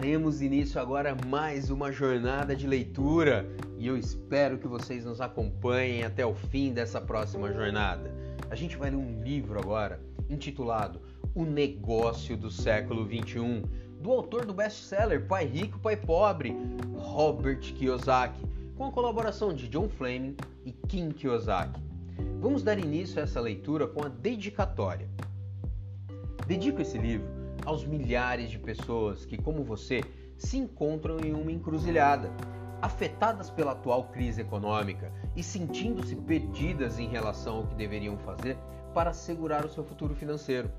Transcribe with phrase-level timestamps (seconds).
[0.00, 3.46] Daremos início agora a mais uma jornada de leitura
[3.78, 8.10] e eu espero que vocês nos acompanhem até o fim dessa próxima jornada.
[8.48, 10.00] A gente vai ler um livro agora
[10.30, 11.02] intitulado
[11.34, 13.62] O Negócio do Século XXI,
[14.00, 16.56] do autor do best-seller Pai Rico, Pai Pobre,
[16.94, 18.42] Robert Kiyosaki,
[18.78, 21.78] com a colaboração de John Fleming e Kim Kiyosaki.
[22.40, 25.06] Vamos dar início a essa leitura com a dedicatória.
[26.46, 30.02] Dedico esse livro aos milhares de pessoas que, como você,
[30.36, 32.30] se encontram em uma encruzilhada,
[32.80, 38.56] afetadas pela atual crise econômica e sentindo-se perdidas em relação ao que deveriam fazer
[38.94, 40.70] para assegurar o seu futuro financeiro.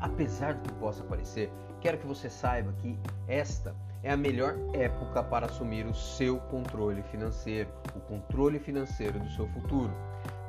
[0.00, 5.22] Apesar do que possa parecer, quero que você saiba que esta é a melhor época
[5.22, 9.92] para assumir o seu controle financeiro, o controle financeiro do seu futuro.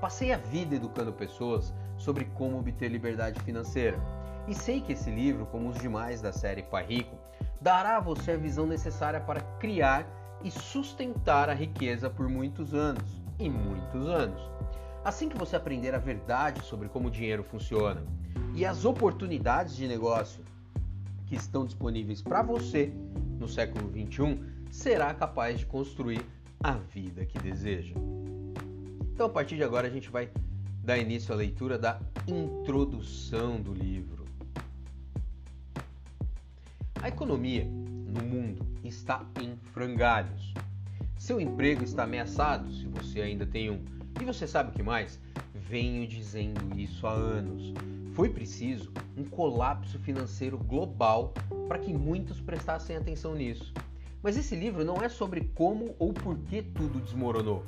[0.02, 4.00] Passei a vida educando pessoas sobre como obter liberdade financeira
[4.47, 7.16] e sei que esse livro, como os demais da série Pai Rico,
[7.61, 10.08] dará a você a visão necessária para criar
[10.44, 14.41] e sustentar a riqueza por muitos anos e muitos anos.
[15.03, 18.03] Assim que você aprender a verdade sobre como o dinheiro funciona
[18.55, 20.44] e as oportunidades de negócio
[21.25, 22.94] que estão disponíveis para você
[23.39, 26.25] no século 21, será capaz de construir
[26.63, 27.94] a vida que deseja.
[29.13, 30.29] Então, a partir de agora, a gente vai
[30.83, 34.27] dar início à leitura da introdução do livro.
[37.08, 40.53] A economia no mundo está em frangalhos.
[41.17, 43.80] Seu emprego está ameaçado, se você ainda tem um.
[44.19, 45.17] E você sabe o que mais?
[45.55, 47.73] Venho dizendo isso há anos.
[48.13, 51.33] Foi preciso um colapso financeiro global
[51.69, 53.73] para que muitos prestassem atenção nisso.
[54.22, 57.63] Mas esse livro não é sobre como ou por que tudo desmoronou.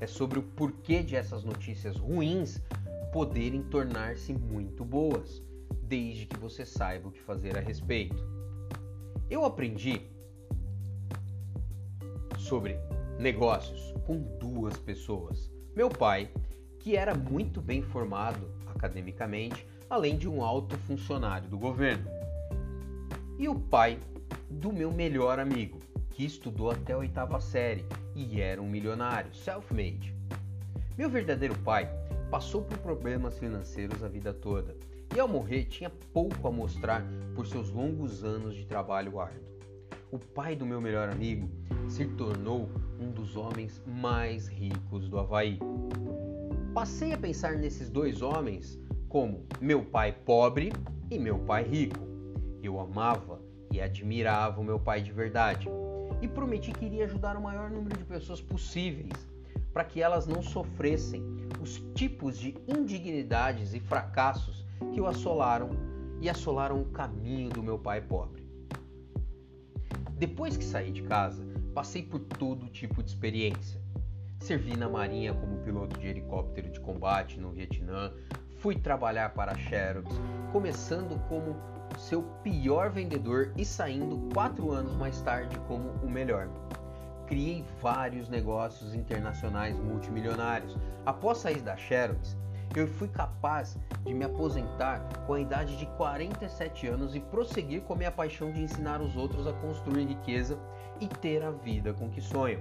[0.00, 2.60] É sobre o porquê de essas notícias ruins
[3.12, 5.40] poderem tornar-se muito boas,
[5.84, 8.41] desde que você saiba o que fazer a respeito.
[9.32, 9.98] Eu aprendi
[12.36, 12.76] sobre
[13.18, 15.50] negócios com duas pessoas.
[15.74, 16.30] Meu pai,
[16.78, 22.10] que era muito bem formado academicamente, além de um alto funcionário do governo.
[23.38, 23.98] E o pai
[24.50, 30.14] do meu melhor amigo, que estudou até a oitava série e era um milionário, self-made.
[30.94, 31.88] Meu verdadeiro pai
[32.30, 34.76] passou por problemas financeiros a vida toda
[35.14, 39.52] e ao morrer tinha pouco a mostrar por seus longos anos de trabalho árduo.
[40.10, 41.48] O pai do meu melhor amigo
[41.88, 42.68] se tornou
[42.98, 45.58] um dos homens mais ricos do Havaí.
[46.74, 48.78] Passei a pensar nesses dois homens
[49.08, 50.72] como meu pai pobre
[51.10, 52.00] e meu pai rico.
[52.62, 53.40] Eu amava
[53.70, 55.68] e admirava o meu pai de verdade
[56.22, 59.12] e prometi que iria ajudar o maior número de pessoas possíveis
[59.72, 61.22] para que elas não sofressem
[61.60, 65.70] os tipos de indignidades e fracassos que o assolaram
[66.20, 68.42] e assolaram o caminho do meu pai pobre.
[70.16, 71.44] Depois que saí de casa,
[71.74, 73.80] passei por todo tipo de experiência.
[74.40, 78.12] Servi na Marinha como piloto de helicóptero de combate no Vietnã,
[78.58, 80.08] fui trabalhar para a Xerox,
[80.52, 81.56] começando como
[81.98, 86.48] seu pior vendedor e saindo quatro anos mais tarde como o melhor.
[87.26, 90.76] Criei vários negócios internacionais multimilionários.
[91.04, 92.36] Após sair da Xerox,
[92.74, 97.92] eu fui capaz de me aposentar com a idade de 47 anos e prosseguir com
[97.92, 100.58] a minha paixão de ensinar os outros a construir riqueza
[101.00, 102.60] e ter a vida com que sonham,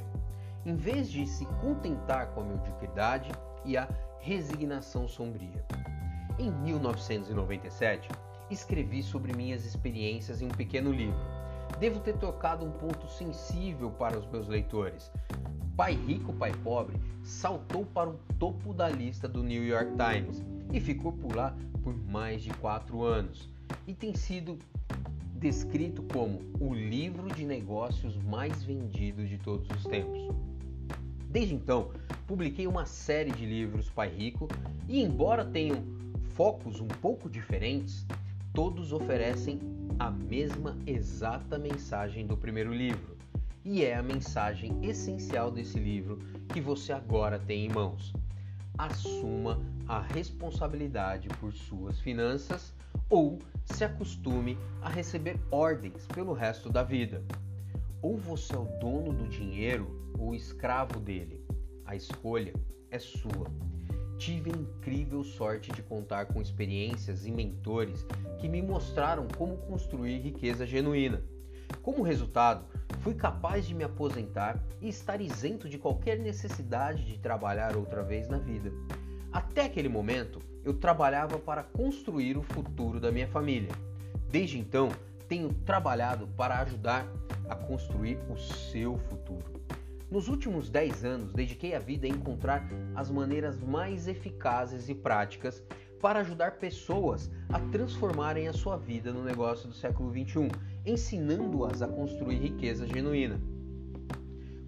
[0.66, 3.32] em vez de se contentar com a mediocridade
[3.64, 3.88] e a
[4.20, 5.66] resignação sombria.
[6.38, 8.10] Em 1997,
[8.50, 11.20] escrevi sobre minhas experiências em um pequeno livro.
[11.80, 15.12] Devo ter tocado um ponto sensível para os meus leitores,
[15.76, 20.80] Pai Rico, Pai Pobre saltou para o topo da lista do New York Times e
[20.80, 23.50] ficou por lá por mais de quatro anos
[23.88, 24.60] e tem sido
[25.36, 30.28] descrito como o livro de negócios mais vendido de todos os tempos.
[31.30, 31.92] Desde então,
[32.28, 34.48] publiquei uma série de livros Pai Rico
[34.88, 35.84] e, embora tenham
[36.34, 38.06] focos um pouco diferentes,
[38.54, 39.60] todos oferecem
[39.98, 43.21] a mesma exata mensagem do primeiro livro
[43.64, 46.20] e é a mensagem essencial desse livro
[46.50, 48.14] que você agora tem em mãos.
[48.78, 52.74] Assuma a responsabilidade por suas finanças
[53.10, 57.24] ou se acostume a receber ordens pelo resto da vida.
[58.02, 61.46] Ou você é o dono do dinheiro ou escravo dele.
[61.86, 62.54] A escolha
[62.90, 63.52] é sua.
[64.18, 68.06] Tive a incrível sorte de contar com experiências e mentores
[68.40, 71.22] que me mostraram como construir riqueza genuína.
[71.82, 72.66] Como resultado,
[73.02, 78.28] fui capaz de me aposentar e estar isento de qualquer necessidade de trabalhar outra vez
[78.30, 78.72] na vida.
[79.32, 83.72] Até aquele momento, eu trabalhava para construir o futuro da minha família.
[84.30, 84.90] Desde então,
[85.28, 87.08] tenho trabalhado para ajudar
[87.50, 89.62] a construir o seu futuro.
[90.12, 95.64] Nos últimos 10 anos, dediquei a vida a encontrar as maneiras mais eficazes e práticas
[96.02, 100.48] para ajudar pessoas a transformarem a sua vida no negócio do século 21,
[100.86, 103.40] ensinando-as a construir riqueza genuína.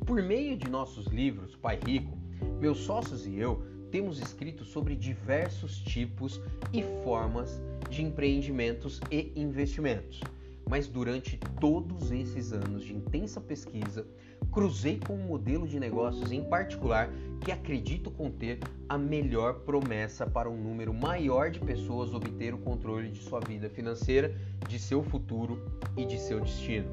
[0.06, 2.16] Por meio de nossos livros Pai Rico,
[2.60, 6.42] meus sócios e eu temos escrito sobre diversos tipos
[6.72, 10.22] e formas de empreendimentos e investimentos.
[10.70, 14.06] Mas durante todos esses anos de intensa pesquisa,
[14.52, 17.10] cruzei com um modelo de negócios em particular
[17.42, 23.10] que acredito conter a melhor promessa para um número maior de pessoas obter o controle
[23.10, 24.36] de sua vida financeira,
[24.68, 25.60] de seu futuro
[25.98, 26.88] e de seu destino.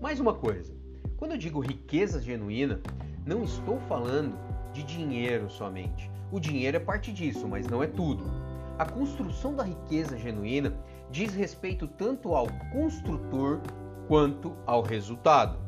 [0.00, 0.74] Mais uma coisa,
[1.16, 2.80] quando eu digo riqueza genuína,
[3.26, 4.38] não estou falando
[4.72, 6.10] de dinheiro somente.
[6.30, 8.22] O dinheiro é parte disso, mas não é tudo.
[8.78, 10.76] A construção da riqueza genuína
[11.10, 13.60] diz respeito tanto ao construtor
[14.08, 15.58] quanto ao resultado.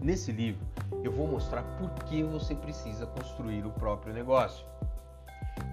[0.00, 0.64] Nesse livro,
[1.02, 4.64] eu vou mostrar por que você precisa construir o próprio negócio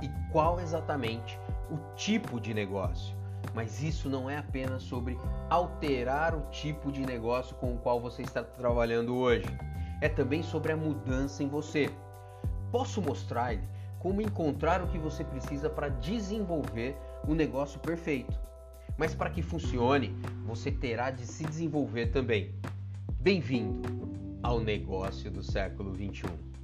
[0.02, 1.40] e qual exatamente
[1.70, 3.16] o tipo de negócio.
[3.54, 5.18] Mas isso não é apenas sobre
[5.50, 9.46] alterar o tipo de negócio com o qual você está trabalhando hoje.
[10.02, 11.90] É também sobre a mudança em você.
[12.72, 13.64] Posso mostrar-lhe
[14.00, 16.98] como encontrar o que você precisa para desenvolver
[17.28, 18.38] o negócio perfeito.
[18.98, 20.16] Mas para que funcione,
[20.46, 22.56] você terá de se desenvolver também.
[23.20, 23.82] Bem-vindo
[24.42, 26.55] ao negócio do século 21.